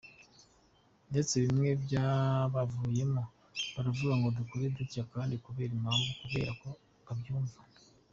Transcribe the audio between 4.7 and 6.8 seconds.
dutya kandi kubera impamvu, kubera ko